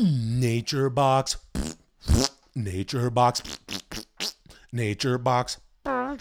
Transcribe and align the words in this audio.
Nature 0.00 0.90
Box. 0.90 1.36
Nature 2.54 3.10
Box. 3.10 3.42
Nature 4.72 5.18
Box. 5.18 5.58
All 5.86 6.18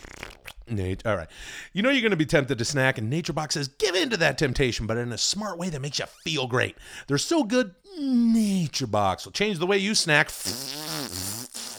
right. 1.18 1.28
You 1.74 1.82
know 1.82 1.90
you're 1.90 2.02
going 2.02 2.12
to 2.12 2.18
be 2.18 2.26
tempted 2.26 2.58
to 2.58 2.66
snack, 2.66 2.98
and 2.98 3.10
Nature 3.10 3.34
Box 3.34 3.56
says 3.56 3.68
give 3.68 3.96
in 3.96 4.10
to 4.10 4.18
that 4.18 4.38
temptation, 4.38 4.88
but 4.88 4.98
in 4.98 5.12
a 5.12 5.18
smart 5.18 5.58
way 5.58 5.70
that 5.70 5.82
makes 5.82 6.00
you 6.00 6.06
feel 6.24 6.48
great. 6.48 6.78
They're 7.08 7.18
so 7.18 7.44
good, 7.44 7.76
Nature 8.00 8.88
Box 8.88 9.26
will 9.26 9.34
change 9.34 9.60
the 9.60 9.68
way 9.68 9.78
you 9.78 9.94
snack 9.94 10.30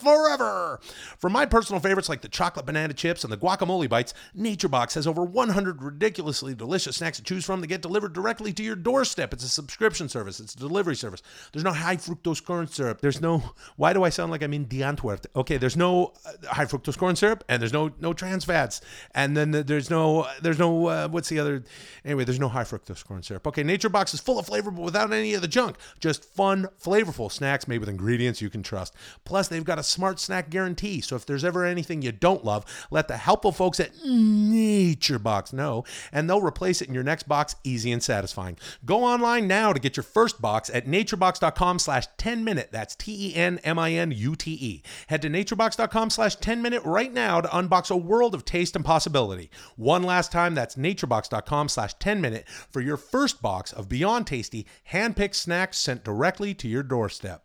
forever. 0.05 0.80
For 1.18 1.30
my 1.30 1.46
personal 1.46 1.80
favorites 1.80 2.09
like 2.09 2.20
the 2.20 2.29
chocolate 2.29 2.66
banana 2.66 2.95
chips 2.95 3.25
and 3.25 3.32
the 3.32 3.37
guacamole 3.37 3.89
bites, 3.89 4.14
Nature 4.34 4.69
Box 4.69 4.95
has 4.95 5.07
over 5.07 5.25
100 5.25 5.82
ridiculously 5.82 6.55
delicious 6.55 6.96
snacks 6.96 7.16
to 7.19 7.25
choose 7.25 7.45
from 7.45 7.61
that 7.61 7.66
get 7.66 7.82
delivered 7.82 8.12
directly 8.12 8.52
to 8.52 8.62
your 8.62 8.77
doorstep. 8.77 9.32
It's 9.32 9.45
a 9.45 9.48
subscription 9.48 10.09
service, 10.09 10.41
it's 10.41 10.55
a 10.55 10.59
delivery 10.59 10.96
service. 10.96 11.23
There's 11.52 11.64
no 11.64 11.73
high 11.73 11.96
fructose 11.96 12.45
corn 12.45 12.66
syrup. 12.66 13.01
There's 13.01 13.20
no, 13.20 13.43
why 13.77 13.93
do 13.93 14.05
I 14.05 14.10
sound 14.10 14.30
like 14.30 14.43
I'm 14.43 14.55
in 14.55 14.69
the 14.69 14.82
Antwerp? 14.82 15.27
Okay, 15.34 15.56
there's 15.56 15.77
no 15.77 16.12
uh, 16.27 16.32
high 16.48 16.66
fructose 16.66 16.98
corn 16.98 17.16
syrup 17.16 17.43
and 17.48 17.60
there's 17.60 17.73
no 17.73 17.93
no 18.01 18.12
trans 18.12 18.45
fats. 18.45 18.80
And 19.15 19.37
then 19.37 19.51
there's 19.51 19.91
no, 19.91 20.27
there's 20.43 20.59
no, 20.59 20.87
uh, 20.87 21.09
what's 21.09 21.29
the 21.29 21.38
other? 21.38 21.65
Anyway, 22.05 22.24
there's 22.24 22.41
no 22.41 22.48
high 22.48 22.65
fructose 22.65 23.05
corn 23.05 23.23
syrup. 23.23 23.46
Okay, 23.46 23.62
Nature 23.62 23.88
Box 23.88 24.15
is 24.15 24.21
full 24.21 24.38
of 24.38 24.46
flavor 24.46 24.71
but 24.71 24.82
without 24.82 25.12
any 25.12 25.34
of 25.34 25.43
the 25.43 25.48
junk. 25.48 25.77
Just 26.01 26.24
fun, 26.24 26.68
flavorful 26.82 27.30
snacks 27.30 27.66
made 27.66 27.79
with 27.79 27.88
ingredients 27.88 28.43
you 28.43 28.51
can 28.51 28.62
trust. 28.62 28.95
Plus, 29.24 29.48
they've 29.48 29.65
got 29.65 29.79
a 29.79 29.82
smart 29.95 30.19
snack 30.19 30.51
guarantee. 30.51 31.01
So 31.01 31.16
if 31.16 31.25
there's 31.25 31.45
ever 31.45 31.65
anything 31.65 32.02
you 32.02 32.12
don't 32.12 32.45
love, 32.45 32.65
let 32.91 33.09
the 33.09 33.16
helpful 33.16 33.52
folks 33.52 33.79
at 33.80 33.93
Nature 34.05 35.19
Box 35.19 35.52
know, 35.52 35.85
and 36.12 36.29
they'll 36.29 36.43
replace 36.43 36.83
it 36.83 36.89
in 36.89 36.95
your 36.95 37.05
next 37.05 37.29
box 37.29 37.55
easy 37.62 37.93
and 37.93 38.02
satisfying. 38.02 38.59
Go 38.85 39.05
online 39.05 39.47
now 39.47 39.73
to 39.73 39.79
get 39.79 39.97
your 39.97 40.05
first 40.05 40.43
box 40.43 40.69
at 40.73 40.87
naturebox.com 40.87 41.79
slash 41.79 42.07
10 42.19 42.43
minute. 42.45 42.71
That's 42.73 42.97
T-E-N-M-I-N-U-T-E. 42.97 44.83
Head 45.07 45.23
to 45.23 45.30
naturebox.com 45.30 46.11
slash 46.11 46.37
10 46.37 46.61
minute 46.61 46.83
right 46.85 47.13
now 47.13 47.40
to 47.40 47.49
unbox 47.49 47.90
a 47.90 47.96
world 47.96 48.35
of 48.35 48.45
taste 48.45 48.74
and 48.77 48.85
possibility. 48.85 49.51
One 49.77 50.02
last 50.02 50.33
time, 50.33 50.55
that's 50.55 50.74
naturebox.com 50.74 51.68
slash 51.68 51.95
10 51.95 52.21
minute 52.21 52.49
for 52.49 52.80
your 52.80 52.96
first 52.96 53.40
box 53.40 53.73
of 53.73 53.88
Beyond 53.88 54.27
Tasty 54.27 54.66
hand-picked 54.85 55.37
snacks 55.37 55.79
sent 55.79 56.05
directly 56.05 56.55
to 56.55 56.68
your 56.68 56.83
doorstep. 56.83 57.43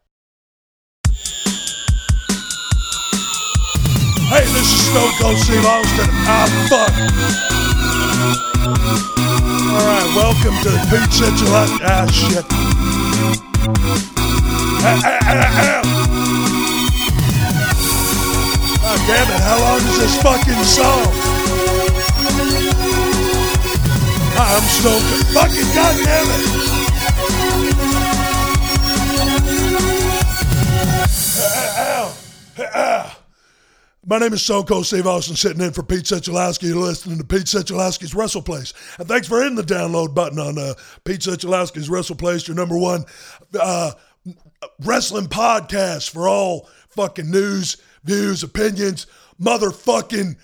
Hey, 4.29 4.45
this 4.53 4.71
is 4.71 4.81
Stone 4.91 5.11
Cold 5.19 5.37
Steve 5.39 5.65
Austin. 5.65 6.05
Ah, 6.29 6.45
fuck. 6.69 6.93
All 9.73 9.85
right, 9.89 10.09
welcome 10.15 10.53
to 10.61 10.69
the 10.69 10.77
Pete 10.91 11.11
Central. 11.11 11.49
Ah, 11.81 12.05
shit. 12.13 12.45
Ah, 14.85 15.01
ah, 15.03 15.17
ah, 15.25 15.65
ah. 15.65 15.81
God 18.83 18.99
damn 19.07 19.29
it, 19.33 19.41
how 19.41 19.57
long 19.61 19.81
is 19.81 19.97
this 19.97 20.15
fucking 20.21 20.63
song? 20.63 21.09
Hi, 24.37 24.45
I'm 24.53 24.65
Stone 24.69 25.01
Cold. 25.09 25.25
Fucking 25.33 25.69
goddamn 25.73 26.29
it. 26.29 26.78
My 34.09 34.17
name 34.17 34.33
is 34.33 34.41
Stone 34.41 34.65
Cold 34.65 34.87
Steve 34.87 35.05
Austin, 35.05 35.35
sitting 35.35 35.61
in 35.61 35.71
for 35.71 35.83
Pete 35.83 36.05
Sechelowski. 36.05 36.63
You're 36.63 36.77
listening 36.77 37.19
to 37.19 37.23
Pete 37.23 37.43
Sechelowski's 37.43 38.15
Wrestle 38.15 38.41
Place. 38.41 38.73
And 38.97 39.07
thanks 39.07 39.27
for 39.27 39.39
hitting 39.39 39.55
the 39.55 39.61
download 39.61 40.15
button 40.15 40.39
on 40.39 40.57
uh, 40.57 40.73
Pete 41.03 41.19
Sechelowski's 41.19 41.91
Wrestle 41.91 42.15
Place, 42.15 42.47
your 42.47 42.57
number 42.57 42.75
one 42.75 43.05
uh, 43.53 43.91
wrestling 44.79 45.27
podcast 45.27 46.09
for 46.09 46.27
all 46.27 46.67
fucking 46.89 47.29
news, 47.29 47.77
views, 48.03 48.41
opinions, 48.41 49.05
motherfucking 49.39 50.37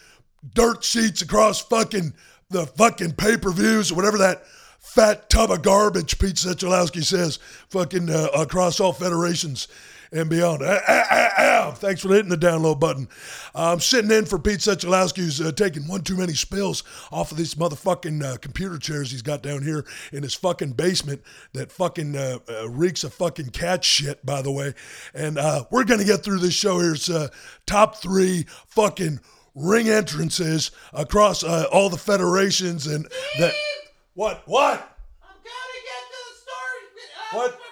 dirt 0.54 0.84
sheets 0.84 1.24
across 1.24 1.60
fucking 1.60 2.14
the 2.52 2.68
fucking 2.68 3.14
pay 3.14 3.36
per 3.36 3.50
views 3.50 3.92
or 3.92 3.96
whatever 3.96 4.20
that 4.20 4.46
fat 4.78 5.28
tub 5.28 5.50
of 5.50 5.64
garbage 5.64 6.20
Pete 6.20 6.36
Sechelowski 6.36 7.04
says, 7.04 7.40
fucking 7.70 8.12
uh, 8.12 8.28
across 8.36 8.80
all 8.80 8.94
federations 8.94 9.68
and 10.16 10.30
beyond. 10.30 10.64
Ah, 10.64 10.80
ah, 10.88 11.08
ah, 11.12 11.32
ah. 11.38 11.72
Thanks 11.72 12.02
for 12.02 12.10
hitting 12.10 12.30
the 12.30 12.38
download 12.38 12.80
button. 12.80 13.10
I'm 13.54 13.82
sitting 13.82 14.12
in 14.12 14.26
for 14.26 14.40
Pete 14.40 14.60
Sechelowski, 14.60 15.18
who's 15.18 15.42
uh, 15.42 15.52
taking 15.52 15.88
one 15.88 16.02
too 16.02 16.16
many 16.16 16.34
spills 16.34 16.84
off 17.12 17.32
of 17.32 17.38
these 17.38 17.56
motherfucking 17.56 18.24
uh, 18.24 18.38
computer 18.38 18.78
chairs 18.78 19.12
he's 19.12 19.22
got 19.22 19.44
down 19.44 19.62
here 19.62 19.86
in 20.14 20.24
his 20.24 20.34
fucking 20.34 20.72
basement 20.74 21.22
that 21.54 21.72
fucking 21.72 22.16
uh, 22.16 22.40
uh, 22.50 22.70
reeks 22.70 23.04
of 23.04 23.14
fucking 23.14 23.50
cat 23.50 23.84
shit, 23.84 24.26
by 24.26 24.42
the 24.42 24.52
way. 24.52 24.74
And 25.14 25.38
uh, 25.38 25.66
we're 25.70 25.84
going 25.84 26.00
to 26.00 26.06
get 26.06 26.24
through 26.24 26.40
this 26.40 26.54
show 26.54 26.80
here. 26.80 26.94
It's 26.94 27.10
uh, 27.10 27.28
top 27.66 27.98
three 27.98 28.46
fucking 28.68 29.20
ring 29.54 29.90
entrances 29.90 30.72
across 30.94 31.44
uh, 31.44 31.66
all 31.72 31.90
the 31.90 31.98
federations 31.98 32.88
and 32.88 33.06
that. 33.40 33.54
What? 34.14 34.44
What? 34.46 34.98
I'm 35.22 35.36
gonna 35.44 35.82
get 35.84 36.02
to 36.10 36.20
the 36.30 36.36
story. 36.40 37.52
What? 37.52 37.65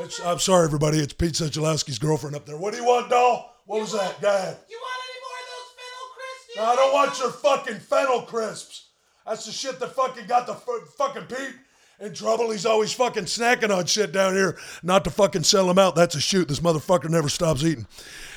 It's, 0.00 0.20
I'm 0.20 0.38
sorry, 0.38 0.64
everybody. 0.66 0.98
It's 0.98 1.12
Pete 1.12 1.32
Sechelowski's 1.32 1.98
girlfriend 1.98 2.36
up 2.36 2.44
there. 2.46 2.56
What 2.56 2.72
do 2.72 2.78
you 2.78 2.84
want, 2.84 3.08
doll? 3.10 3.54
What 3.66 3.80
was 3.80 3.92
that? 3.92 4.20
Go 4.20 4.28
ahead. 4.28 4.56
You 4.68 4.78
want 4.78 5.00
any 5.08 5.20
more 5.22 5.36
of 5.40 5.46
those 5.52 5.72
fennel 5.76 6.08
crisps? 6.14 6.56
No, 6.56 6.62
I 6.64 6.76
don't 6.76 6.92
want 6.92 7.18
your 7.18 7.30
fucking 7.30 7.80
fennel 7.80 8.22
crisps. 8.22 8.88
That's 9.26 9.46
the 9.46 9.52
shit 9.52 9.80
that 9.80 9.92
fucking 9.94 10.26
got 10.26 10.46
the 10.46 10.52
f- 10.52 10.88
fucking 10.96 11.24
Pete 11.24 11.56
in 12.00 12.14
trouble. 12.14 12.50
He's 12.50 12.66
always 12.66 12.92
fucking 12.92 13.24
snacking 13.24 13.76
on 13.76 13.86
shit 13.86 14.12
down 14.12 14.34
here. 14.34 14.58
Not 14.82 15.04
to 15.04 15.10
fucking 15.10 15.44
sell 15.44 15.68
him 15.68 15.78
out. 15.78 15.96
That's 15.96 16.14
a 16.14 16.20
shoot. 16.20 16.48
This 16.48 16.60
motherfucker 16.60 17.08
never 17.08 17.28
stops 17.28 17.64
eating. 17.64 17.86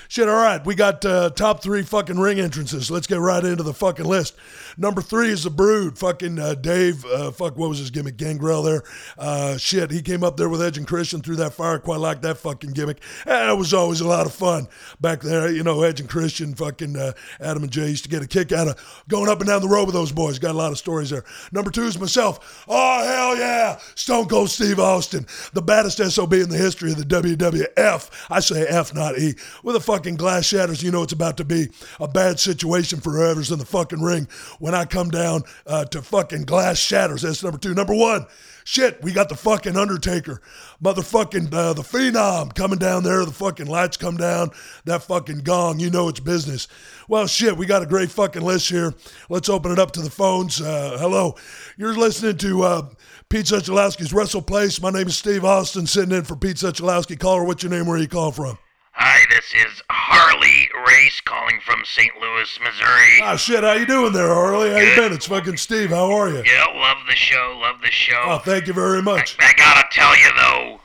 Shit, 0.09 0.27
all 0.27 0.41
right. 0.41 0.65
We 0.65 0.73
got 0.73 1.05
uh, 1.05 1.29
top 1.29 1.61
three 1.61 1.83
fucking 1.83 2.19
ring 2.19 2.39
entrances. 2.39 2.89
Let's 2.89 3.05
get 3.05 3.19
right 3.19 3.43
into 3.43 3.61
the 3.61 3.75
fucking 3.75 4.05
list. 4.05 4.35
Number 4.75 5.03
three 5.03 5.29
is 5.29 5.43
the 5.43 5.51
Brood. 5.51 5.99
Fucking 5.99 6.39
uh, 6.39 6.55
Dave, 6.55 7.05
uh, 7.05 7.29
fuck, 7.29 7.55
what 7.55 7.69
was 7.69 7.77
his 7.77 7.91
gimmick? 7.91 8.17
Gangrel 8.17 8.63
there. 8.63 8.81
Uh, 9.19 9.57
shit, 9.57 9.91
he 9.91 10.01
came 10.01 10.23
up 10.23 10.35
there 10.35 10.49
with 10.49 10.63
Edge 10.63 10.79
and 10.79 10.87
Christian 10.87 11.21
through 11.21 11.35
that 11.35 11.53
fire. 11.53 11.77
Quite 11.77 11.99
like 11.99 12.23
that 12.23 12.39
fucking 12.39 12.71
gimmick. 12.71 13.03
And 13.27 13.51
it 13.51 13.55
was 13.55 13.71
always 13.71 14.01
a 14.01 14.07
lot 14.07 14.25
of 14.25 14.33
fun 14.33 14.67
back 14.99 15.21
there. 15.21 15.47
You 15.51 15.61
know, 15.61 15.83
Edge 15.83 15.99
and 15.99 16.09
Christian, 16.09 16.55
fucking 16.55 16.95
uh, 16.97 17.11
Adam 17.39 17.61
and 17.61 17.71
Jay 17.71 17.89
used 17.89 18.05
to 18.05 18.09
get 18.09 18.23
a 18.23 18.27
kick 18.27 18.51
out 18.51 18.67
of 18.67 19.03
going 19.09 19.29
up 19.29 19.41
and 19.41 19.47
down 19.47 19.61
the 19.61 19.67
road 19.67 19.85
with 19.85 19.93
those 19.93 20.11
boys. 20.11 20.39
Got 20.39 20.55
a 20.55 20.57
lot 20.57 20.71
of 20.71 20.79
stories 20.79 21.11
there. 21.11 21.23
Number 21.51 21.69
two 21.69 21.83
is 21.83 21.99
myself. 21.99 22.65
Oh, 22.67 23.05
hell 23.05 23.37
yeah. 23.37 23.77
Stone 23.93 24.27
Cold 24.27 24.49
Steve 24.49 24.79
Austin, 24.79 25.27
the 25.53 25.61
baddest 25.61 25.99
SOB 25.99 26.33
in 26.33 26.49
the 26.49 26.57
history 26.57 26.91
of 26.93 26.97
the 26.97 27.03
WWF. 27.03 28.09
I 28.31 28.39
say 28.39 28.65
F, 28.65 28.95
not 28.95 29.19
E. 29.19 29.35
With 29.61 29.75
a 29.75 29.79
fucking 29.79 29.98
glass 29.99 30.45
shatters, 30.45 30.81
you 30.81 30.91
know 30.91 31.03
it's 31.03 31.13
about 31.13 31.37
to 31.37 31.43
be 31.43 31.69
a 31.99 32.07
bad 32.07 32.39
situation 32.39 32.99
for 32.99 33.11
whoever's 33.11 33.51
in 33.51 33.59
the 33.59 33.65
fucking 33.65 34.01
ring 34.01 34.27
when 34.59 34.73
I 34.73 34.85
come 34.85 35.09
down 35.09 35.43
uh, 35.67 35.85
to 35.85 36.01
fucking 36.01 36.43
glass 36.43 36.77
shatters. 36.77 37.21
That's 37.21 37.43
number 37.43 37.57
two. 37.57 37.73
Number 37.73 37.93
one, 37.93 38.25
shit, 38.63 39.01
we 39.01 39.11
got 39.11 39.29
the 39.29 39.35
fucking 39.35 39.75
Undertaker, 39.75 40.41
motherfucking 40.83 41.53
uh, 41.53 41.73
the 41.73 41.81
Phenom 41.81 42.53
coming 42.53 42.77
down 42.77 43.03
there. 43.03 43.25
The 43.25 43.31
fucking 43.31 43.67
lights 43.67 43.97
come 43.97 44.17
down, 44.17 44.51
that 44.85 45.03
fucking 45.03 45.39
gong, 45.39 45.79
you 45.79 45.89
know 45.89 46.07
it's 46.07 46.19
business. 46.19 46.67
Well, 47.07 47.27
shit, 47.27 47.57
we 47.57 47.65
got 47.65 47.81
a 47.81 47.87
great 47.87 48.11
fucking 48.11 48.43
list 48.43 48.69
here. 48.69 48.93
Let's 49.29 49.49
open 49.49 49.71
it 49.71 49.79
up 49.79 49.91
to 49.93 50.01
the 50.01 50.09
phones. 50.11 50.61
Uh, 50.61 50.97
hello, 50.99 51.35
you're 51.77 51.95
listening 51.95 52.37
to 52.37 52.63
uh, 52.63 52.89
Pete 53.29 53.45
Sechelowski's 53.45 54.13
Wrestle 54.13 54.41
Place. 54.41 54.81
My 54.81 54.91
name 54.91 55.07
is 55.07 55.17
Steve 55.17 55.45
Austin, 55.45 55.87
sitting 55.87 56.15
in 56.15 56.23
for 56.23 56.35
Pete 56.35 56.57
Sechelowski. 56.57 57.19
Caller, 57.19 57.43
what's 57.43 57.63
your 57.63 57.71
name? 57.71 57.87
Where 57.87 57.97
are 57.97 58.01
you 58.01 58.07
calling 58.07 58.33
from? 58.33 58.57
Hi, 59.01 59.21
this 59.29 59.53
is 59.53 59.81
Harley 59.89 60.69
Race 60.85 61.21
calling 61.21 61.61
from 61.65 61.83
St. 61.85 62.11
Louis, 62.19 62.59
Missouri. 62.61 63.19
Ah, 63.23 63.37
shit, 63.37 63.63
how 63.63 63.71
you 63.73 63.85
doing 63.85 64.11
there, 64.11 64.27
Harley? 64.33 64.71
How 64.71 64.77
you 64.77 64.93
been? 64.95 65.13
It's 65.13 65.27
fucking 65.27 65.55
Steve. 65.55 65.91
How 65.91 66.11
are 66.11 66.27
you? 66.29 66.43
Yeah, 66.45 66.65
love 66.75 66.97
the 67.07 67.15
show, 67.15 67.57
love 67.61 67.77
the 67.81 67.91
show. 67.91 68.21
Oh, 68.25 68.39
thank 68.39 68.67
you 68.67 68.73
very 68.73 69.01
much. 69.01 69.37
I 69.39 69.53
gotta 69.55 69.87
tell 69.91 70.17
you 70.17 70.29
though, 70.35 70.81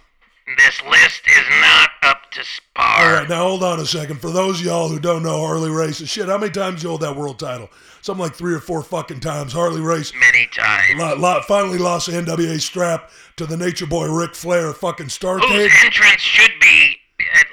this 0.56 0.80
list 0.88 1.22
is 1.26 1.44
not 1.60 1.90
up 2.04 2.30
to 2.32 2.40
All 2.76 2.84
par. 2.84 3.14
right, 3.14 3.28
now 3.28 3.42
hold 3.48 3.64
on 3.64 3.80
a 3.80 3.86
second. 3.86 4.20
For 4.20 4.30
those 4.30 4.60
of 4.60 4.66
y'all 4.66 4.88
who 4.88 5.00
don't 5.00 5.24
know 5.24 5.40
Harley 5.44 5.70
Race, 5.70 5.96
shit, 6.08 6.28
how 6.28 6.38
many 6.38 6.52
times 6.52 6.84
you 6.84 6.90
hold 6.90 7.00
that 7.00 7.16
world 7.16 7.40
title? 7.40 7.68
Something 8.02 8.22
like 8.22 8.34
three 8.34 8.52
or 8.54 8.60
four 8.60 8.82
fucking 8.82 9.20
times. 9.20 9.52
Harley 9.54 9.80
Race 9.80 10.12
Many 10.14 10.46
times. 10.54 11.00
lo- 11.00 11.16
lo- 11.16 11.40
finally 11.48 11.78
lost 11.78 12.06
the 12.06 12.12
NWA 12.12 12.60
strap 12.60 13.10
to 13.36 13.46
the 13.46 13.56
Nature 13.56 13.86
Boy 13.86 14.06
Ric 14.12 14.34
Flair 14.34 14.72
fucking 14.74 15.06
Whose 15.06 15.18
Starcade. 15.18 15.84
entrance 15.84 16.20
should 16.20 16.52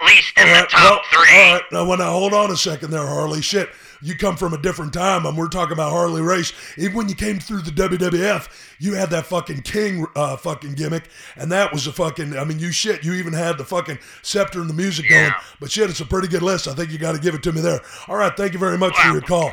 least 0.06 0.38
in 0.38 0.48
All 0.48 0.62
the 0.62 0.68
top 0.68 0.82
well, 0.82 1.02
three. 1.12 1.36
All 1.36 1.54
right, 1.54 1.64
now, 1.72 1.86
well, 1.86 1.98
now 1.98 2.12
hold 2.12 2.34
on 2.34 2.52
a 2.52 2.58
second 2.58 2.92
there, 2.92 3.06
Harley. 3.06 3.42
Shit, 3.42 3.70
you 4.02 4.16
come 4.16 4.36
from 4.36 4.54
a 4.54 4.58
different 4.58 4.94
time, 4.94 5.26
and 5.26 5.38
we're 5.38 5.48
talking 5.48 5.74
about 5.74 5.92
Harley 5.92 6.22
Race. 6.22 6.54
Even 6.78 6.96
when 6.96 7.10
you 7.10 7.16
came 7.16 7.40
through 7.40 7.62
the 7.62 7.72
WWF, 7.72 8.50
you 8.80 8.94
had 8.94 9.10
that 9.12 9.26
fucking 9.26 9.62
King 9.62 10.06
uh, 10.16 10.38
fucking 10.38 10.74
gimmick, 10.74 11.10
and 11.36 11.52
that 11.52 11.72
was 11.72 11.88
a 11.88 11.92
fucking. 11.92 12.38
I 12.38 12.44
mean, 12.44 12.60
you 12.60 12.72
shit. 12.72 13.04
You 13.04 13.14
even 13.14 13.34
had 13.34 13.58
the 13.58 13.66
fucking 13.66 14.00
scepter 14.22 14.60
and 14.62 14.70
the 14.70 14.74
music 14.74 15.10
going. 15.10 15.32
But 15.60 15.72
shit, 15.72 15.90
it's 15.90 16.02
a 16.02 16.06
pretty 16.06 16.28
good 16.28 16.42
list. 16.42 16.68
I 16.68 16.74
think 16.74 16.92
you 16.92 16.98
got 16.98 17.14
to 17.14 17.22
give 17.22 17.36
it 17.36 17.44
to 17.44 17.52
me 17.52 17.62
there. 17.62 17.82
All 18.08 18.18
right, 18.18 18.36
thank 18.36 18.54
you 18.54 18.60
very 18.60 18.78
much 18.78 18.96
for 18.98 19.12
your 19.12 19.22
call. 19.22 19.52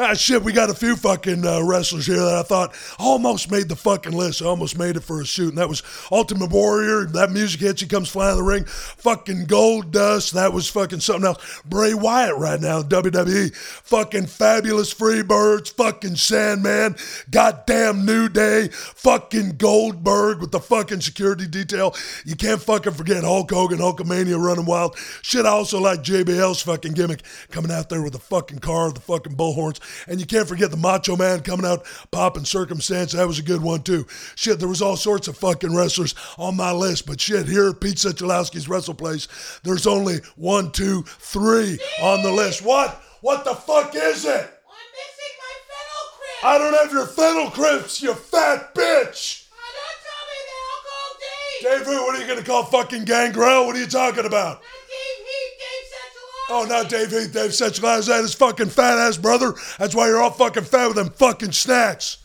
Ah, 0.00 0.14
shit, 0.14 0.44
we 0.44 0.52
got 0.52 0.70
a 0.70 0.74
few 0.74 0.94
fucking 0.94 1.44
uh, 1.44 1.60
wrestlers 1.60 2.06
here 2.06 2.18
that 2.20 2.36
I 2.36 2.42
thought 2.44 2.72
almost 3.00 3.50
made 3.50 3.68
the 3.68 3.74
fucking 3.74 4.12
list. 4.12 4.40
Almost 4.40 4.78
made 4.78 4.94
it 4.94 5.02
for 5.02 5.20
a 5.20 5.26
shoot, 5.26 5.48
and 5.48 5.58
that 5.58 5.68
was 5.68 5.82
Ultimate 6.12 6.52
Warrior. 6.52 7.06
That 7.06 7.32
music 7.32 7.60
hits, 7.60 7.80
he 7.80 7.88
comes 7.88 8.08
flying 8.08 8.30
in 8.30 8.36
the 8.36 8.44
ring. 8.44 8.64
Fucking 8.64 9.46
Goldust, 9.46 10.34
that 10.34 10.52
was 10.52 10.68
fucking 10.68 11.00
something 11.00 11.26
else. 11.26 11.62
Bray 11.64 11.94
Wyatt 11.94 12.36
right 12.36 12.60
now, 12.60 12.80
WWE. 12.80 13.52
Fucking 13.56 14.26
Fabulous 14.26 14.94
Freebirds, 14.94 15.72
fucking 15.72 16.14
Sandman, 16.14 16.94
goddamn 17.32 18.06
New 18.06 18.28
Day, 18.28 18.68
fucking 18.68 19.56
Goldberg 19.56 20.38
with 20.40 20.52
the 20.52 20.60
fucking 20.60 21.00
security 21.00 21.48
detail. 21.48 21.92
You 22.24 22.36
can't 22.36 22.62
fucking 22.62 22.92
forget 22.92 23.24
Hulk 23.24 23.50
Hogan, 23.50 23.80
Hulkamania 23.80 24.40
running 24.40 24.64
wild. 24.64 24.96
Shit, 25.22 25.44
I 25.44 25.48
also 25.48 25.80
like 25.80 26.04
JBL's 26.04 26.62
fucking 26.62 26.92
gimmick 26.92 27.22
coming 27.50 27.72
out 27.72 27.88
there 27.88 28.02
with 28.02 28.12
the 28.12 28.20
fucking 28.20 28.60
car, 28.60 28.92
the 28.92 29.00
fucking 29.00 29.34
bullhorns. 29.34 29.80
And 30.06 30.20
you 30.20 30.26
can't 30.26 30.48
forget 30.48 30.70
the 30.70 30.76
Macho 30.76 31.16
Man 31.16 31.40
coming 31.40 31.66
out 31.66 31.84
pomp 32.10 32.36
and 32.36 32.46
circumstance. 32.46 33.12
That 33.12 33.26
was 33.26 33.38
a 33.38 33.42
good 33.42 33.62
one 33.62 33.82
too. 33.82 34.06
Shit, 34.34 34.58
there 34.58 34.68
was 34.68 34.82
all 34.82 34.96
sorts 34.96 35.28
of 35.28 35.36
fucking 35.36 35.74
wrestlers 35.74 36.14
on 36.38 36.56
my 36.56 36.72
list. 36.72 37.06
But 37.06 37.20
shit, 37.20 37.46
here 37.48 37.68
at 37.70 37.80
Pete 37.80 37.96
Sechelowski's 37.96 38.68
Wrestle 38.68 38.94
Place, 38.94 39.28
there's 39.64 39.86
only 39.86 40.18
one, 40.36 40.70
two, 40.72 41.02
three 41.02 41.78
on 42.02 42.22
the 42.22 42.32
list. 42.32 42.62
What? 42.62 43.02
What 43.20 43.44
the 43.44 43.54
fuck 43.54 43.94
is 43.94 44.24
it? 44.24 44.30
I'm 44.30 44.88
missing 44.94 45.34
my 45.38 45.54
fennel 45.66 46.06
crisp. 46.16 46.44
I 46.44 46.58
don't 46.58 46.74
have 46.74 46.92
your 46.92 47.06
fennel 47.06 47.50
crisps, 47.50 48.00
you 48.02 48.14
fat 48.14 48.74
bitch! 48.74 49.46
Don't 49.50 49.98
tell 50.06 50.24
me 50.28 50.38
that. 50.46 50.62
I'll 50.70 50.82
call 50.86 51.08
Dave. 51.18 51.78
Dave, 51.78 51.86
who? 51.86 52.04
What 52.04 52.14
are 52.14 52.20
you 52.20 52.28
gonna 52.28 52.44
call 52.44 52.64
fucking 52.64 53.04
Gangrel? 53.04 53.66
What 53.66 53.74
are 53.74 53.80
you 53.80 53.86
talking 53.88 54.24
about? 54.24 54.62
Not 54.62 54.86
Dave 54.86 55.26
Heath, 55.26 55.54
Dave 55.58 55.86
Sechelowski. 55.90 56.37
Oh, 56.50 56.64
not 56.64 56.88
Dave 56.88 57.10
Dave 57.10 57.50
Sechelowski. 57.50 58.06
That 58.06 58.24
is 58.24 58.34
fucking 58.34 58.70
fat 58.70 58.96
ass 58.96 59.18
brother. 59.18 59.54
That's 59.78 59.94
why 59.94 60.08
you're 60.08 60.22
all 60.22 60.30
fucking 60.30 60.64
fat 60.64 60.86
with 60.86 60.96
them 60.96 61.10
fucking 61.10 61.52
snacks. 61.52 62.18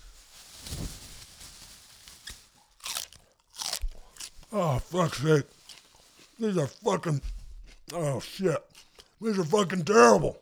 Oh, 4.51 4.79
fuck's 4.79 5.17
sake. 5.17 5.45
These 6.39 6.57
are 6.57 6.67
fucking. 6.67 7.21
Oh, 7.93 8.19
shit. 8.19 8.63
These 9.19 9.39
are 9.39 9.43
fucking 9.43 9.83
terrible. 9.83 10.39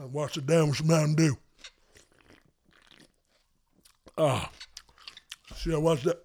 I 0.00 0.04
wash 0.06 0.36
it 0.36 0.46
down 0.46 0.68
with 0.68 0.78
some 0.78 0.86
Mountain 0.86 1.16
Dew. 1.16 1.36
Ah. 4.16 4.50
Shit, 5.56 5.80
what's 5.80 6.04
that? 6.04 6.24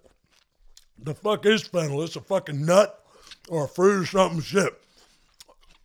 The 0.98 1.14
fuck 1.14 1.44
is 1.44 1.62
fennel? 1.62 2.02
It's 2.02 2.16
a 2.16 2.20
fucking 2.20 2.64
nut 2.64 3.04
or 3.48 3.64
a 3.64 3.68
fruit 3.68 4.02
or 4.02 4.06
something? 4.06 4.40
Shit. 4.40 4.80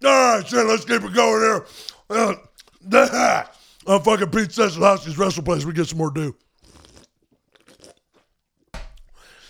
All 0.03 0.37
right, 0.37 0.47
shit, 0.47 0.65
let's 0.65 0.85
keep 0.85 1.03
it 1.03 1.13
going 1.13 1.41
here. 1.41 1.65
Uh, 2.09 3.45
I'm 3.87 4.01
fucking 4.01 4.29
Pete 4.29 4.49
Sechelowski's 4.49 5.17
Wrestle 5.17 5.43
Place. 5.43 5.63
We 5.63 5.73
get 5.73 5.87
some 5.87 5.99
more 5.99 6.11
dew. 6.11 6.35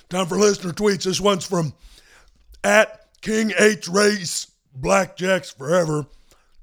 Time 0.09 0.25
for 0.25 0.37
listener 0.37 0.73
tweets. 0.73 1.03
This 1.03 1.21
one's 1.21 1.45
from 1.45 1.73
at 2.65 3.07
King 3.21 3.53
H 3.57 3.87
Race 3.87 4.51
Blackjacks 4.77 5.55
Forever. 5.55 6.05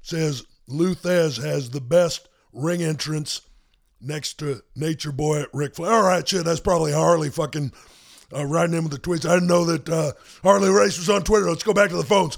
Says 0.03 0.45
Lou 0.67 0.93
Thesz 0.93 1.41
has 1.43 1.71
the 1.71 1.81
best 1.81 2.29
ring 2.53 2.83
entrance 2.83 3.41
next 4.01 4.39
to 4.39 4.61
Nature 4.75 5.11
Boy 5.11 5.41
at 5.41 5.49
Ric 5.53 5.75
Flair. 5.75 5.91
All 5.91 6.03
right, 6.03 6.27
shit, 6.27 6.45
that's 6.45 6.59
probably 6.59 6.91
Harley 6.91 7.29
fucking 7.29 7.71
uh, 8.33 8.45
writing 8.45 8.75
in 8.75 8.83
with 8.83 8.93
the 8.93 8.99
tweets. 8.99 9.27
I 9.27 9.33
didn't 9.33 9.47
know 9.49 9.65
that 9.65 9.89
uh, 9.89 10.11
Harley 10.43 10.69
Race 10.69 10.97
was 10.99 11.09
on 11.09 11.23
Twitter. 11.23 11.49
Let's 11.49 11.63
go 11.63 11.73
back 11.73 11.89
to 11.89 11.97
the 11.97 12.03
phones. 12.03 12.37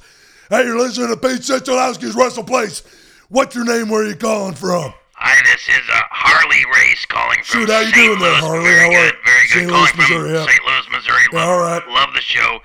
Hey, 0.51 0.65
you're 0.65 0.77
listening 0.77 1.07
to 1.07 1.15
Pete 1.15 1.39
Sechelowski's 1.47 2.13
Wrestle 2.13 2.43
Place. 2.43 2.83
What's 3.29 3.55
your 3.55 3.63
name? 3.63 3.87
Where 3.87 4.03
are 4.03 4.05
you 4.05 4.17
calling 4.17 4.53
from? 4.53 4.93
Hi, 5.15 5.39
this 5.47 5.61
is 5.69 5.89
uh, 5.89 6.01
Harley 6.11 6.59
Race 6.75 7.05
calling 7.05 7.37
from 7.41 7.61
Shoot, 7.61 7.69
how 7.69 7.79
you 7.79 7.85
St. 7.85 7.95
doing 7.95 8.19
there, 8.19 8.31
Louis. 8.31 8.41
Harley? 8.41 8.63
Very 8.65 8.79
How 8.79 8.99
are 8.99 9.11
good, 9.11 9.15
very 9.23 9.47
good. 9.47 9.63
St. 9.63 9.71
Louis, 9.71 9.95
Missouri, 9.95 10.33
yeah. 10.33 10.45
St. 10.45 10.63
Louis, 10.67 10.85
Missouri. 10.91 11.23
Yeah, 11.31 11.45
all 11.47 11.57
right. 11.57 11.87
love 11.87 12.09
the 12.13 12.19
show. 12.19 12.59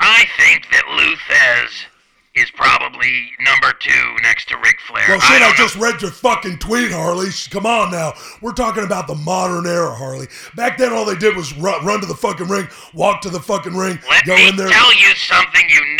I 0.00 0.24
think 0.36 0.66
that 0.72 0.82
Lou 0.90 1.14
Thesz 1.30 1.86
is 2.34 2.50
probably 2.50 3.30
number 3.38 3.72
two 3.78 4.16
next 4.22 4.48
to 4.48 4.56
Ric 4.58 4.80
Flair. 4.80 5.04
Well, 5.06 5.20
shit, 5.20 5.40
I, 5.40 5.48
know. 5.48 5.54
just 5.54 5.76
read 5.76 6.02
your 6.02 6.10
fucking 6.10 6.58
tweet, 6.58 6.90
Harley. 6.90 7.28
Come 7.50 7.64
on 7.64 7.92
now. 7.92 8.14
We're 8.42 8.54
talking 8.54 8.82
about 8.82 9.06
the 9.06 9.14
modern 9.14 9.66
era, 9.66 9.94
Harley. 9.94 10.26
Back 10.56 10.78
then, 10.78 10.92
all 10.92 11.04
they 11.04 11.14
did 11.14 11.36
was 11.36 11.56
run, 11.58 11.84
run 11.86 12.00
to 12.00 12.06
the 12.06 12.14
fucking 12.16 12.48
ring, 12.48 12.66
walk 12.92 13.20
to 13.22 13.30
the 13.30 13.38
fucking 13.38 13.76
ring, 13.76 14.00
Let 14.10 14.24
go 14.26 14.34
in 14.34 14.56
there. 14.56 14.66
Let 14.66 14.68
me 14.68 14.72
tell 14.72 14.94
you 14.98 15.14
something. 15.14 15.62
You 15.68 15.93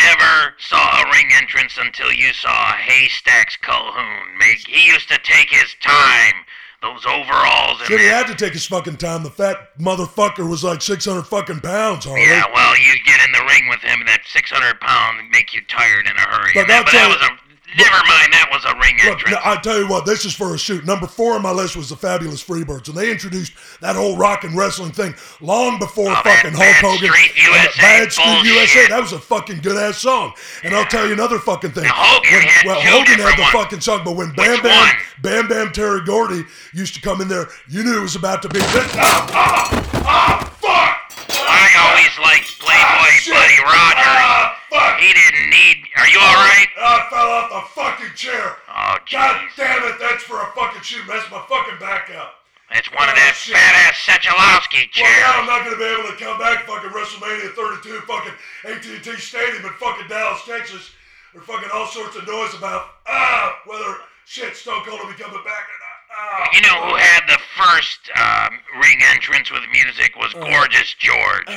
saw 0.67 1.01
a 1.01 1.09
ring 1.11 1.29
entrance 1.35 1.77
until 1.79 2.11
you 2.11 2.33
saw 2.33 2.73
Haystacks 2.73 3.57
Calhoun. 3.57 4.37
Make 4.39 4.65
he 4.67 4.87
used 4.91 5.09
to 5.09 5.17
take 5.23 5.49
his 5.49 5.75
time. 5.81 6.33
Those 6.81 7.05
overalls 7.05 7.79
and 7.79 7.87
Shit, 7.87 7.99
he 8.01 8.05
had 8.05 8.27
to 8.27 8.35
take 8.35 8.53
his 8.53 8.67
fucking 8.67 8.97
time. 8.97 9.23
The 9.23 9.31
fat 9.31 9.75
motherfucker 9.79 10.47
was 10.47 10.63
like 10.63 10.83
600 10.83 11.23
fucking 11.23 11.61
pounds, 11.61 12.05
Harley. 12.05 12.21
Yeah, 12.21 12.43
well, 12.53 12.77
you 12.77 12.93
get 13.05 13.25
in 13.25 13.31
the 13.31 13.41
ring 13.49 13.67
with 13.69 13.79
him, 13.79 14.01
and 14.01 14.07
that 14.07 14.21
600 14.27 14.79
pound 14.81 15.29
make 15.31 15.53
you 15.53 15.61
tired 15.67 16.05
in 16.05 16.11
a 16.15 16.19
hurry. 16.21 16.51
Look, 16.53 16.67
that- 16.67 16.85
but 16.85 16.91
tell 16.91 17.09
that 17.09 17.19
was 17.19 17.27
a 17.29 17.44
never 17.77 17.95
mind. 18.07 18.33
That 18.33 18.49
was 18.51 18.63
a 18.65 18.73
ring 18.79 18.95
Look, 19.05 19.19
entrance. 19.19 19.35
now, 19.43 19.51
I 19.51 19.55
tell 19.61 19.77
you 19.79 19.87
what, 19.87 20.05
this 20.05 20.25
is 20.25 20.33
for 20.33 20.53
a 20.55 20.57
shoot. 20.57 20.85
Number 20.85 21.07
four 21.07 21.33
on 21.33 21.41
my 21.41 21.51
list 21.51 21.75
was 21.75 21.89
the 21.89 21.95
Fabulous 21.95 22.43
Freebirds, 22.43 22.87
and 22.87 22.97
they 22.97 23.11
introduced 23.11 23.53
that 23.81 23.95
whole 23.95 24.15
rock 24.17 24.43
and 24.43 24.55
wrestling 24.57 24.91
thing 24.91 25.13
long 25.41 25.77
before 25.79 26.09
Oh, 26.09 26.15
fucking 26.23 26.51
Hulk 26.51 26.59
Bad 26.59 26.75
Hogan. 26.81 27.09
Street 27.11 27.31
USA 27.37 27.81
Bad 27.81 28.11
Street. 28.11 28.43
USA. 28.45 28.87
That 28.87 29.01
was 29.01 29.13
a 29.13 29.19
fucking 29.19 29.61
good 29.61 29.77
ass 29.77 29.97
song. 29.97 30.33
And 30.63 30.73
I'll 30.75 30.85
tell 30.85 31.05
you 31.07 31.13
another 31.13 31.39
fucking 31.39 31.71
thing. 31.71 31.83
Now, 31.83 31.93
Hogan 31.95 32.31
When- 32.33 32.41
had 32.47 32.65
well, 32.65 32.81
Hogan 32.81 33.19
had 33.19 33.37
the 33.37 33.41
ones. 33.41 33.53
fucking 33.53 33.81
song, 33.81 34.01
but 34.05 34.13
when 34.15 34.31
Bam 34.31 34.51
Which 34.51 34.63
Bam, 34.63 34.79
one? 34.87 34.95
Bam 35.21 35.47
Bam 35.47 35.71
Terry 35.71 36.01
Gordy 36.05 36.45
used 36.73 36.95
to 36.95 37.01
come 37.01 37.21
in 37.21 37.27
there, 37.27 37.47
you 37.67 37.83
knew 37.83 37.97
it 37.99 38.01
was 38.01 38.15
about 38.15 38.41
to 38.43 38.49
be. 38.49 38.59
Ah, 38.61 39.27
ah, 39.33 39.91
ah, 40.05 40.55
fuck! 40.61 41.41
I 41.47 41.67
always 41.87 42.19
liked 42.19 42.59
Playboy 42.59 42.79
Ah. 42.79 43.19
Buddy 43.27 43.61
Rogers. 43.63 44.21
Ah, 44.25 44.59
fuck! 44.69 44.99
He 44.99 45.11
didn't 45.13 45.49
need. 45.49 45.77
Are 45.97 46.07
you 46.07 46.19
all 46.19 46.39
right? 46.41 46.67
I 46.77 47.07
fell 47.09 47.29
off 47.29 47.47
the 47.51 47.61
fucking 47.81 48.15
chair. 48.15 48.55
Oh, 48.69 48.97
God 49.11 49.41
damn 49.57 49.83
it, 49.89 49.95
that's 49.99 50.23
for 50.23 50.41
a 50.41 50.51
fucking 50.55 50.81
shoot. 50.81 51.03
That's 51.07 51.29
my 51.31 51.43
fucking 51.49 51.79
back 51.79 52.11
up. 52.15 52.35
That's 52.73 52.89
one 52.91 53.07
of 53.07 53.13
Oh, 53.13 53.21
that 53.21 53.35
shit. 53.37 53.53
fat 53.55 53.75
ass 53.85 53.95
Sechelowski 54.01 54.89
Well, 54.97 55.05
now 55.21 55.39
I'm 55.39 55.45
not 55.45 55.63
going 55.63 55.77
to 55.77 55.81
be 55.81 55.85
able 55.85 56.09
to 56.09 56.17
come 56.17 56.39
back 56.41 56.65
fucking 56.65 56.89
WrestleMania 56.89 57.53
32 57.53 58.01
fucking 58.09 58.33
AT&T 58.65 59.21
Stadium 59.21 59.65
in 59.65 59.73
fucking 59.77 60.07
Dallas, 60.09 60.41
Texas. 60.49 60.89
There's 61.31 61.45
fucking 61.45 61.69
all 61.73 61.85
sorts 61.87 62.15
of 62.17 62.25
noise 62.25 62.53
about, 62.57 62.97
ah, 63.07 63.59
whether 63.65 64.01
shit, 64.25 64.55
Stone 64.57 64.81
Cold 64.83 64.99
will 64.99 65.13
be 65.13 65.21
coming 65.21 65.37
back 65.45 65.65
or 65.69 65.77
not. 65.77 65.97
Ah, 66.17 66.49
You 66.53 66.61
know 66.65 66.89
who 66.89 66.95
had 66.97 67.23
the 67.29 67.37
first 67.53 68.09
um, 68.17 68.57
ring 68.81 68.97
entrance 69.13 69.51
with 69.51 69.61
music 69.71 70.15
was 70.17 70.33
Uh, 70.33 70.39
Gorgeous 70.49 70.93
George. 70.97 71.47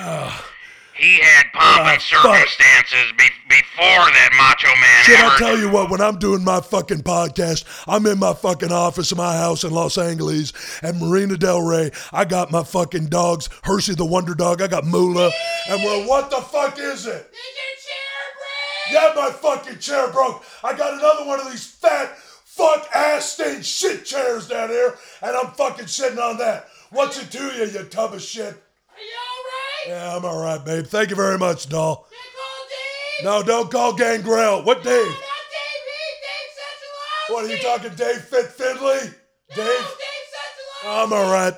He 0.98 1.18
had 1.20 1.44
pomp 1.52 1.80
Ah, 1.86 1.92
and 1.92 2.02
circumstances 2.02 3.12
be- 3.16 3.30
before 3.48 4.04
that 4.10 4.30
Macho 4.36 4.68
Man 4.80 5.04
Shit, 5.04 5.20
ever. 5.20 5.30
I'll 5.30 5.38
tell 5.38 5.58
you 5.58 5.70
what, 5.70 5.90
when 5.90 6.00
I'm 6.00 6.18
doing 6.18 6.42
my 6.42 6.60
fucking 6.60 7.02
podcast, 7.02 7.64
I'm 7.86 8.04
in 8.06 8.18
my 8.18 8.34
fucking 8.34 8.72
office 8.72 9.12
in 9.12 9.18
my 9.18 9.36
house 9.36 9.62
in 9.62 9.70
Los 9.70 9.96
Angeles 9.96 10.52
at 10.82 10.96
Marina 10.96 11.36
Del 11.36 11.62
Rey. 11.62 11.92
I 12.12 12.24
got 12.24 12.50
my 12.50 12.64
fucking 12.64 13.06
dogs, 13.06 13.48
Hershey 13.62 13.94
the 13.94 14.04
Wonder 14.04 14.34
Dog, 14.34 14.60
I 14.60 14.66
got 14.66 14.84
Moolah, 14.84 15.30
and 15.70 15.82
well, 15.84 16.08
what 16.08 16.30
the 16.30 16.38
fuck 16.38 16.76
is 16.78 17.06
it? 17.06 17.30
Did 17.30 17.54
your 17.54 17.74
chair 17.86 19.14
break? 19.14 19.14
Yeah, 19.16 19.22
my 19.22 19.30
fucking 19.30 19.78
chair 19.78 20.10
broke. 20.10 20.42
I 20.64 20.76
got 20.76 20.94
another 20.94 21.26
one 21.26 21.38
of 21.38 21.48
these 21.50 21.64
fat, 21.66 22.18
fuck 22.18 22.88
ass 22.92 23.32
stained 23.34 23.64
shit 23.64 24.04
chairs 24.04 24.48
down 24.48 24.68
here, 24.70 24.96
and 25.22 25.36
I'm 25.36 25.52
fucking 25.52 25.86
sitting 25.86 26.18
on 26.18 26.38
that. 26.38 26.66
What's 26.90 27.22
it 27.22 27.30
to 27.30 27.44
you, 27.56 27.66
you 27.66 27.84
tub 27.84 28.14
of 28.14 28.20
shit? 28.22 28.60
Are 29.88 29.94
you 29.94 29.94
alright? 29.94 30.12
Yeah, 30.12 30.16
I'm 30.16 30.24
all 30.24 30.40
right, 30.42 30.64
babe. 30.64 30.86
Thank 30.86 31.10
you 31.10 31.16
very 31.16 31.38
much, 31.38 31.68
doll. 31.68 31.96
Call 31.96 32.06
Dave? 32.68 33.24
No, 33.24 33.42
don't 33.42 33.70
call 33.70 33.94
Gangrel. 33.94 34.62
What 34.64 34.84
No, 34.84 34.90
Dave? 34.90 35.06
not 35.06 35.14
Dave 35.14 35.84
Heath, 35.88 36.22
Dave 36.22 36.54
Sechelowski. 36.58 37.34
What 37.34 37.44
are 37.44 37.48
you 37.48 37.58
talking, 37.62 37.94
Dave 37.94 38.20
Fit 38.24 38.46
Finlay? 38.46 38.78
No, 38.80 39.56
Dave? 39.56 39.66
Dave 39.66 39.84
Sechelowski. 40.34 41.04
I'm 41.04 41.12
all 41.12 41.32
right. 41.32 41.54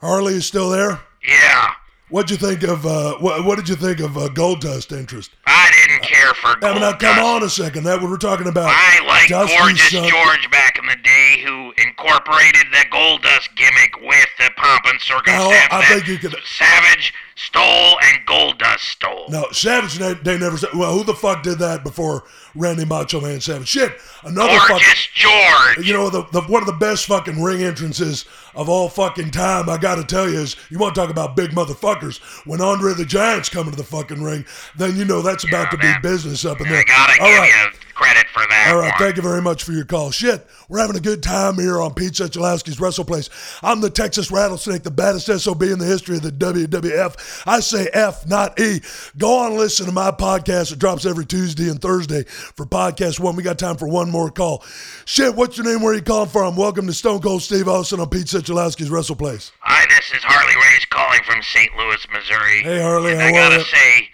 Harley 0.00 0.34
is 0.34 0.46
still 0.46 0.68
there. 0.70 1.00
Yeah, 1.26 1.70
What'd 2.10 2.30
you 2.30 2.36
think 2.36 2.62
of 2.64 2.84
uh 2.84 3.14
what, 3.18 3.44
what 3.46 3.56
did 3.56 3.66
you 3.68 3.74
think 3.76 3.98
of 4.00 4.18
uh, 4.18 4.28
Goldust 4.28 4.92
interest? 4.92 5.30
I 5.46 5.72
didn't 5.88 6.02
care 6.02 6.34
for 6.34 6.48
Now, 6.60 6.72
Gold 6.76 6.80
now 6.82 6.90
come 6.92 7.16
Dust. 7.16 7.24
on 7.26 7.42
a 7.42 7.48
second. 7.48 7.84
That 7.84 8.02
what 8.02 8.10
we're 8.10 8.18
talking 8.18 8.46
about. 8.46 8.68
I 8.68 9.00
like 9.08 9.28
Dusty's 9.30 9.56
Gorgeous 9.58 9.90
son- 9.90 10.06
George 10.10 10.50
back 10.50 10.78
in 10.78 10.84
the 10.84 10.96
day, 11.02 11.40
who 11.42 11.72
incorporated 11.82 12.66
the 12.72 12.84
Goldust 12.92 13.48
gimmick 13.56 13.98
with 14.02 14.28
the 14.38 14.50
pomp 14.82 14.92
and 14.92 15.00
circumstance. 15.00 15.68
I 15.72 15.84
think 15.86 16.06
you 16.08 16.18
could- 16.18 16.36
Savage 16.44 17.12
stole 17.36 17.98
and 18.00 18.26
Goldust 18.26 18.78
stole. 18.80 19.26
No, 19.28 19.46
Savage, 19.50 19.94
they, 19.98 20.14
they 20.14 20.38
never 20.38 20.56
said. 20.56 20.70
Well, 20.74 20.92
who 20.96 21.04
the 21.04 21.14
fuck 21.14 21.42
did 21.42 21.58
that 21.58 21.82
before 21.82 22.24
Randy 22.54 22.84
Macho 22.84 23.20
Man 23.20 23.40
Savage? 23.40 23.68
Shit, 23.68 23.92
another 24.22 24.52
fucking. 24.58 24.68
Gorgeous 24.68 25.06
George. 25.14 25.86
You 25.86 25.92
know, 25.94 26.10
the, 26.10 26.24
the 26.32 26.42
one 26.42 26.62
of 26.62 26.66
the 26.66 26.72
best 26.74 27.06
fucking 27.06 27.42
ring 27.42 27.62
entrances 27.62 28.24
of 28.54 28.68
all 28.68 28.88
fucking 28.88 29.30
time, 29.32 29.68
I 29.68 29.78
gotta 29.78 30.04
tell 30.04 30.28
you, 30.28 30.38
is 30.38 30.56
you 30.70 30.78
want 30.78 30.94
to 30.94 31.00
talk 31.00 31.10
about 31.10 31.34
big 31.36 31.50
motherfuckers. 31.50 32.18
When 32.46 32.60
Andre 32.60 32.94
the 32.94 33.04
Giant's 33.04 33.48
coming 33.48 33.72
to 33.72 33.76
the 33.76 33.82
fucking 33.84 34.22
ring, 34.22 34.44
then 34.76 34.96
you 34.96 35.04
know 35.04 35.20
that's 35.22 35.44
about 35.44 35.70
to 35.72 35.76
be 35.78 35.92
business 36.02 36.44
up 36.44 36.60
in 36.60 36.66
I 36.68 36.70
there. 36.70 36.84
gotta 36.84 37.20
All 37.22 37.28
give 37.28 37.38
right. 37.38 37.48
you 37.72 37.78
credit 37.94 38.26
for 38.28 38.40
that. 38.48 38.68
All 38.70 38.78
right, 38.78 38.90
one. 38.90 38.98
thank 38.98 39.16
you 39.16 39.22
very 39.22 39.40
much 39.42 39.62
for 39.64 39.72
your 39.72 39.84
call. 39.84 40.10
Shit, 40.10 40.46
we're 40.68 40.80
having 40.80 40.96
a 40.96 41.00
good 41.00 41.22
time 41.22 41.54
here 41.54 41.80
on 41.80 41.94
Pete 41.94 42.12
Sechelowski's 42.12 42.80
Wrestle 42.80 43.04
Place. 43.04 43.30
I'm 43.62 43.80
the 43.80 43.90
Texas 43.90 44.30
Rattlesnake, 44.30 44.82
the 44.82 44.90
baddest 44.90 45.26
SOB 45.26 45.62
in 45.62 45.78
the 45.78 45.84
history 45.86 46.16
of 46.16 46.22
the 46.22 46.32
WWF. 46.32 47.42
I 47.46 47.60
say 47.60 47.88
F, 47.92 48.26
not 48.26 48.58
E. 48.60 48.80
Go 49.16 49.38
on 49.38 49.52
and 49.52 49.60
listen 49.60 49.86
to 49.86 49.92
my 49.92 50.10
podcast. 50.10 50.72
It 50.72 50.78
drops 50.78 51.06
every 51.06 51.26
Tuesday 51.26 51.68
and 51.68 51.80
Thursday 51.80 52.24
for 52.24 52.66
podcast 52.66 53.20
one. 53.20 53.36
We 53.36 53.42
got 53.42 53.58
time 53.58 53.76
for 53.76 53.88
one 53.88 54.10
more 54.10 54.30
call. 54.30 54.64
Shit, 55.04 55.34
what's 55.34 55.56
your 55.56 55.66
name? 55.66 55.82
Where 55.82 55.94
you 55.94 56.02
calling 56.02 56.28
from? 56.28 56.56
Welcome 56.56 56.86
to 56.86 56.92
Stone 56.92 57.20
Cold 57.20 57.42
Steve 57.42 57.68
Austin 57.68 58.00
on 58.00 58.08
Pete 58.08 58.26
Sechelowski's 58.26 58.90
Wrestle 58.90 59.16
Place. 59.16 59.52
Hi, 59.60 59.84
this 59.88 60.12
is 60.16 60.22
Harley 60.24 60.54
Race 60.72 60.84
calling 60.86 61.20
from 61.24 61.42
St. 61.42 61.70
Louis, 61.76 62.06
Missouri. 62.12 62.62
Hey, 62.62 62.80
Harley, 62.82 63.16
I 63.16 63.30
gotta 63.30 63.56
you? 63.58 63.64
say, 63.64 64.08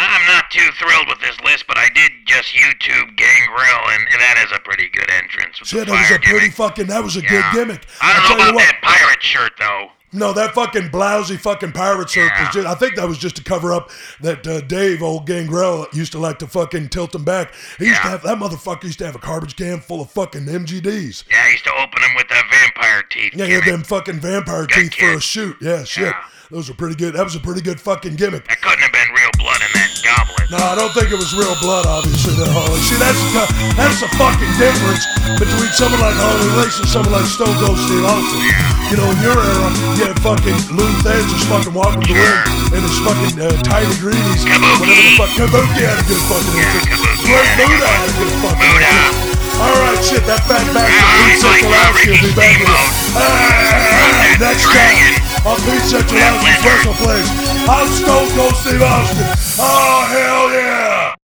I'm 0.00 0.26
not 0.26 0.50
too 0.50 0.68
thrilled 0.78 1.08
with 1.08 1.20
this 1.20 1.38
list, 1.44 1.66
but 1.66 1.76
I 1.78 1.88
did 1.94 2.12
just 2.26 2.54
YouTube 2.54 3.16
Gangrel, 3.16 3.88
and 3.90 4.06
that 4.20 4.44
is 4.46 4.52
a 4.56 4.60
pretty 4.60 4.88
good 4.90 5.10
entrance. 5.10 5.58
The 5.70 5.84
that 5.84 5.88
was 5.88 6.10
a 6.10 6.18
pretty 6.20 6.50
fucking, 6.50 6.86
that 6.86 7.02
was 7.02 7.16
a 7.16 7.20
Yeah. 7.22 7.28
good 7.28 7.44
gimmick. 7.52 7.82
I 8.00 8.12
don't 8.12 8.22
I'll 8.22 8.22
know 8.22 8.28
tell 8.28 8.36
you 8.38 8.42
about 8.44 8.54
what. 8.54 8.64
that 8.66 8.82
pirate 8.82 9.22
shirt, 9.22 9.52
though. 9.58 9.90
No, 10.10 10.32
that 10.32 10.54
fucking 10.54 10.88
blousy 10.88 11.38
fucking 11.38 11.72
pirate 11.72 12.08
shirt 12.08 12.32
was 12.40 12.48
just, 12.54 12.66
I 12.66 12.74
think 12.74 12.94
that 12.96 13.06
was 13.06 13.18
just 13.18 13.36
to 13.36 13.44
cover 13.44 13.74
up 13.74 13.90
that 14.22 14.46
uh, 14.46 14.62
Dave, 14.62 15.02
old 15.02 15.26
Gangrel, 15.26 15.86
used 15.92 16.12
to 16.12 16.18
like 16.18 16.38
to 16.38 16.46
fucking 16.46 16.88
tilt 16.88 17.14
him 17.14 17.24
back. 17.24 17.52
He 17.78 17.86
used 17.88 18.00
to 18.00 18.08
have, 18.08 18.22
that 18.22 18.38
motherfucker 18.38 18.84
used 18.84 19.00
to 19.00 19.06
have 19.06 19.16
a 19.16 19.18
garbage 19.18 19.54
can 19.56 19.80
full 19.80 20.00
of 20.00 20.10
fucking 20.10 20.46
MGDs. 20.46 21.24
Yeah, 21.30 21.42
I 21.44 21.50
used 21.50 21.64
to 21.64 21.72
open 21.74 22.00
them 22.00 22.12
with 22.16 22.26
the 22.28 22.40
vampire 22.50 23.02
teeth. 23.10 23.34
Yeah, 23.36 23.44
he 23.46 23.52
had 23.52 23.64
them 23.64 23.82
fucking 23.82 24.20
vampire 24.20 24.66
teeth 24.66 24.94
for 24.94 25.12
a 25.12 25.20
shoot. 25.20 25.56
Yeah, 25.60 25.84
shit. 25.84 26.04
Yeah. 26.04 26.24
Those 26.50 26.70
are 26.70 26.74
pretty 26.74 26.94
good. 26.94 27.12
That 27.12 27.24
was 27.24 27.34
a 27.34 27.40
pretty 27.40 27.60
good 27.60 27.78
fucking 27.78 28.16
gimmick. 28.16 28.48
That 28.48 28.62
couldn't 28.62 28.80
have 28.80 28.90
been 28.92 28.97
No, 30.48 30.56
I 30.56 30.72
don't 30.72 30.88
think 30.96 31.12
it 31.12 31.20
was 31.20 31.36
real 31.36 31.52
blood, 31.60 31.84
obviously, 31.84 32.32
there, 32.40 32.48
Harley. 32.48 32.80
See, 32.80 32.96
that's 32.96 33.20
the, 33.36 33.44
that's 33.76 34.00
the 34.00 34.08
fucking 34.16 34.48
difference 34.56 35.04
between 35.36 35.68
someone 35.76 36.00
like 36.00 36.16
Harley 36.16 36.48
Race 36.56 36.80
and 36.80 36.88
someone 36.88 37.20
like 37.20 37.28
Stone 37.28 37.52
Cold 37.60 37.76
Steve 37.76 38.00
Austin. 38.00 38.40
You 38.88 38.96
know, 38.96 39.12
in 39.12 39.20
your 39.20 39.36
era, 39.36 39.68
you 40.00 40.08
had 40.08 40.16
fucking 40.24 40.56
Lou 40.72 40.88
Thesz 41.04 41.20
just 41.28 41.44
fucking 41.52 41.76
walking 41.76 42.00
the 42.00 42.16
ring 42.16 42.40
in 42.72 42.80
his 42.80 42.96
fucking 43.04 43.36
uh, 43.36 43.60
tidy 43.60 43.92
greenies. 44.00 44.48
Whatever 44.48 44.88
the 44.88 45.20
fuck. 45.20 45.28
Kabuki 45.36 45.84
had 45.84 46.00
a 46.00 46.04
good 46.08 46.22
fucking 46.32 46.56
entrance. 46.56 46.96
Kabuki 46.96 47.28
Great 47.28 47.44
had 47.44 47.60
a 47.60 47.68
Buddha 47.68 47.88
had 47.92 48.08
a 48.08 48.14
good 48.16 48.32
fucking 48.40 49.27
Buddha. 49.58 49.66
entrance. 49.66 49.66
All 49.66 49.76
right, 49.82 50.00
shit, 50.04 50.24
that 50.26 50.42
fat 50.46 50.64
bastard 50.74 51.18
Pete 51.18 51.42
Sechelowski 51.42 52.10
will 52.14 52.22
be 52.22 52.32
back 52.34 52.54
with 52.58 52.70
us. 52.70 53.10
Next 54.38 54.66
time 54.70 55.18
on 55.46 55.58
Pete 55.66 55.86
wizard. 56.42 56.64
Wrestle 56.64 56.94
Place. 56.94 57.30
I'm 57.68 57.88
Stone 57.88 58.30
Cold 58.38 58.54
Steve 58.56 58.82
Austin. 58.82 59.26
Oh, 59.58 60.06
hell 60.10 60.50
yeah. 60.54 60.87